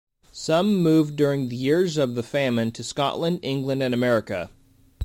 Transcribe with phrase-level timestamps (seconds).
[0.31, 4.49] Some moved during the years of the famine to Scotland, England and America.